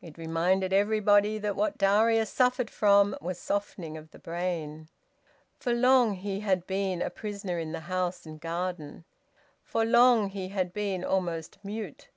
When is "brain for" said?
4.18-5.74